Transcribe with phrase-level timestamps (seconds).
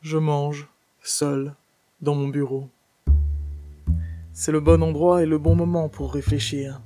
[0.00, 0.68] Je mange,
[1.02, 1.54] seul,
[2.02, 2.68] dans mon bureau.
[4.32, 6.80] C'est le bon endroit et le bon moment pour réfléchir.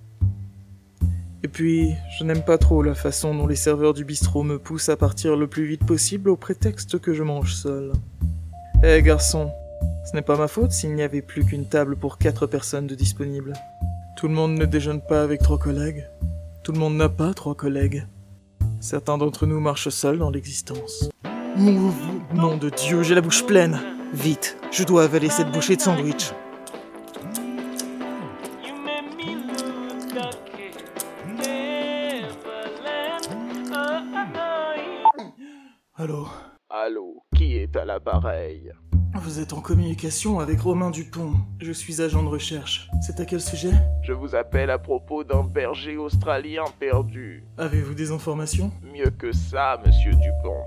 [1.42, 4.88] Et puis, je n'aime pas trop la façon dont les serveurs du bistrot me poussent
[4.88, 7.92] à partir le plus vite possible au prétexte que je mange seul.
[8.83, 9.51] Eh garçon,
[10.07, 12.95] ce n'est pas ma faute s'il n'y avait plus qu'une table pour quatre personnes de
[12.95, 13.53] disponibles.
[14.17, 16.07] Tout le monde ne déjeune pas avec trois collègues.
[16.63, 18.07] Tout le monde n'a pas trois collègues.
[18.81, 21.11] Certains d'entre nous marchent seuls dans l'existence.
[21.57, 23.79] Nom de Dieu, j'ai la bouche pleine.
[24.14, 26.33] Vite, je dois avaler cette bouchée de sandwich.
[35.95, 36.27] Allô
[36.70, 38.73] Allô, qui est à l'appareil?
[39.14, 41.34] Vous êtes en communication avec Romain Dupont.
[41.61, 42.89] Je suis agent de recherche.
[43.03, 43.73] C'est à quel sujet?
[44.03, 47.45] Je vous appelle à propos d'un berger australien perdu.
[47.59, 48.73] Avez-vous des informations?
[48.83, 50.64] Mieux que ça, monsieur Dupont.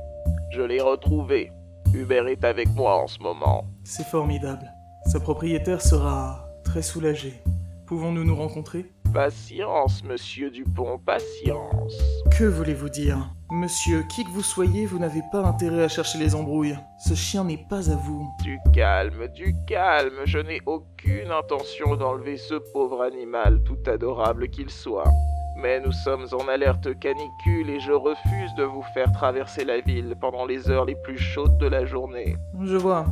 [0.55, 1.51] Je l'ai retrouvé.
[1.93, 3.65] Hubert est avec moi en ce moment.
[3.83, 4.71] C'est formidable.
[5.05, 7.43] Sa propriétaire sera très soulagée.
[7.87, 8.85] Pouvons-nous nous rencontrer?
[9.13, 12.01] Patience, monsieur Dupont, patience.
[12.37, 13.35] Que voulez-vous dire?
[13.51, 16.77] Monsieur, qui que vous soyez, vous n'avez pas intérêt à chercher les embrouilles.
[17.05, 18.25] Ce chien n'est pas à vous.
[18.41, 20.21] Du calme, du calme.
[20.23, 25.11] Je n'ai aucune intention d'enlever ce pauvre animal, tout adorable qu'il soit.
[25.55, 30.15] Mais nous sommes en alerte canicule et je refuse de vous faire traverser la ville
[30.19, 32.35] pendant les heures les plus chaudes de la journée.
[32.61, 33.05] Je vois.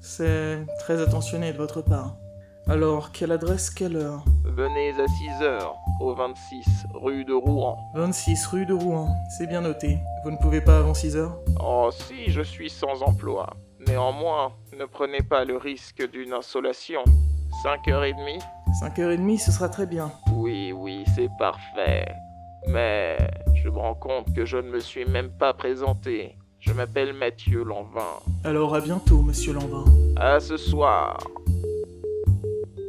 [0.00, 2.16] C'est très attentionné de votre part.
[2.68, 4.24] Alors, quelle adresse, quelle heure?
[4.44, 7.78] Venez à 6 heures, au 26, rue de Rouen.
[7.94, 9.98] 26 rue de Rouen, c'est bien noté.
[10.24, 11.38] Vous ne pouvez pas avant 6 heures?
[11.60, 13.50] Oh si, je suis sans emploi.
[13.86, 17.04] Néanmoins, ne prenez pas le risque d'une insolation.
[17.64, 18.40] 5h30
[18.82, 20.10] 5h30, ce sera très bien.
[20.32, 20.55] Oui, oui,
[21.16, 22.06] c'est parfait.
[22.68, 23.16] Mais
[23.54, 26.36] je me rends compte que je ne me suis même pas présenté.
[26.60, 28.20] Je m'appelle Mathieu Lanvin.
[28.44, 29.84] Alors à bientôt, monsieur Lanvin.
[30.16, 31.18] À ce soir.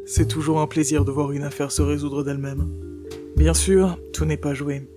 [0.05, 2.67] C'est toujours un plaisir de voir une affaire se résoudre d'elle-même.
[3.37, 4.89] Bien sûr, tout n'est pas joué.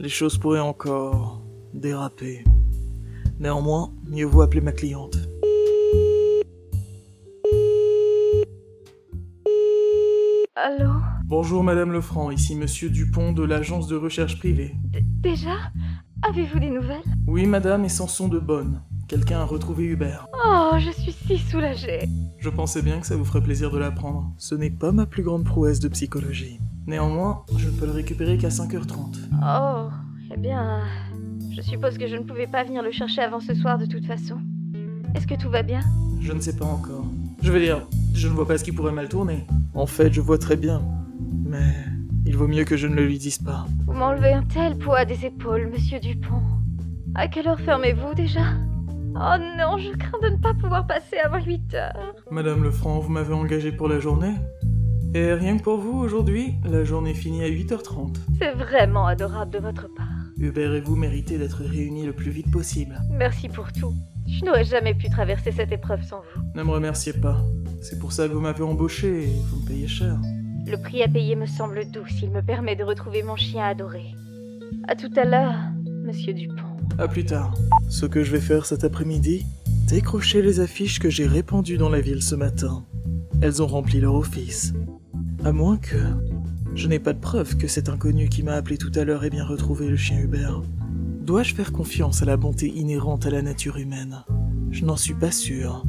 [0.00, 1.40] Les choses pourraient encore
[1.74, 2.42] déraper.
[3.38, 5.18] Néanmoins, mieux vaut appeler ma cliente.
[10.56, 10.91] Allô
[11.32, 14.76] Bonjour Madame Lefranc, ici Monsieur Dupont de l'agence de recherche privée.
[15.22, 15.72] Déjà?
[16.20, 17.00] Avez-vous des nouvelles?
[17.26, 18.82] Oui Madame, et sans sont de bonnes.
[19.08, 20.26] Quelqu'un a retrouvé Hubert.
[20.46, 22.06] Oh, je suis si soulagée.
[22.38, 24.30] Je pensais bien que ça vous ferait plaisir de l'apprendre.
[24.36, 26.60] Ce n'est pas ma plus grande prouesse de psychologie.
[26.86, 29.16] Néanmoins, je ne peux le récupérer qu'à 5h30.
[29.42, 29.88] Oh,
[30.34, 30.82] eh bien,
[31.50, 34.04] je suppose que je ne pouvais pas venir le chercher avant ce soir de toute
[34.04, 34.36] façon.
[35.14, 35.80] Est-ce que tout va bien?
[36.20, 37.06] Je ne sais pas encore.
[37.40, 39.46] Je veux dire, je ne vois pas ce qui pourrait mal tourner.
[39.72, 40.82] En fait, je vois très bien.
[41.52, 41.74] Mais
[42.24, 43.66] il vaut mieux que je ne le lui dise pas.
[43.86, 46.40] Vous m'enlevez un tel poids des épaules, monsieur Dupont.
[47.14, 48.54] À quelle heure fermez-vous déjà?
[49.14, 52.14] Oh non, je crains de ne pas pouvoir passer avant 8 heures.
[52.30, 54.32] Madame Lefranc, vous m'avez engagé pour la journée
[55.14, 58.16] Et rien que pour vous, aujourd'hui, la journée finit à 8h30.
[58.38, 60.06] C'est vraiment adorable de votre part.
[60.38, 62.98] Hubert et vous méritez d'être réunis le plus vite possible.
[63.10, 63.92] Merci pour tout.
[64.26, 66.42] Je n'aurais jamais pu traverser cette épreuve sans vous.
[66.54, 67.44] Ne me remerciez pas.
[67.82, 70.18] C'est pour ça que vous m'avez embauché et vous me payez cher.
[70.66, 74.14] Le prix à payer me semble doux s'il me permet de retrouver mon chien adoré.
[74.88, 75.54] À tout à l'heure,
[76.04, 76.76] monsieur Dupont.
[76.98, 77.54] À plus tard.
[77.88, 79.44] Ce que je vais faire cet après-midi,
[79.88, 82.84] décrocher les affiches que j'ai répandues dans la ville ce matin.
[83.40, 84.72] Elles ont rempli leur office.
[85.44, 85.96] À moins que...
[86.74, 89.30] Je n'ai pas de preuve que cet inconnu qui m'a appelé tout à l'heure ait
[89.30, 90.62] bien retrouvé le chien Hubert.
[91.20, 94.24] Dois-je faire confiance à la bonté inhérente à la nature humaine?
[94.70, 95.84] Je n'en suis pas sûr.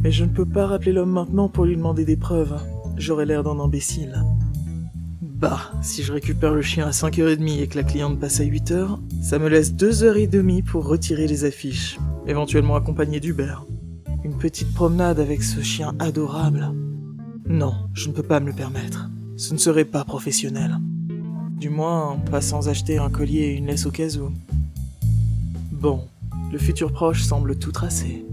[0.00, 2.58] Mais je ne peux pas rappeler l'homme maintenant pour lui demander des preuves.
[2.96, 4.24] J'aurais l'air d'un imbécile.
[5.20, 8.98] Bah, si je récupère le chien à 5h30 et que la cliente passe à 8h,
[9.22, 13.66] ça me laisse 2h30 pour retirer les affiches, éventuellement accompagné d'Hubert.
[14.24, 16.72] Une petite promenade avec ce chien adorable.
[17.46, 19.10] Non, je ne peux pas me le permettre.
[19.36, 20.78] Ce ne serait pas professionnel.
[21.58, 24.32] Du moins, pas sans acheter un collier et une laisse au cas où.
[25.72, 26.04] Bon,
[26.52, 28.24] le futur proche semble tout tracé.